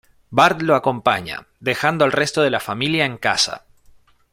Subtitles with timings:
[0.31, 3.67] Bart lo acompaña, dejando al resto de la familia en casa.